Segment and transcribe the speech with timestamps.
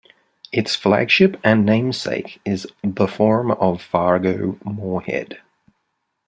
[0.51, 5.37] Its flagship and namesake is "The Forum of Fargo-Moorhead".